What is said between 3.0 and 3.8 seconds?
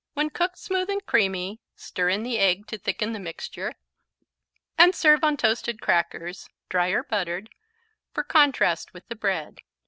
the mixture